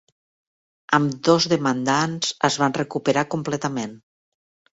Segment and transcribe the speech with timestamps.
[0.97, 3.95] Ambdós demandants es van recuperar completament.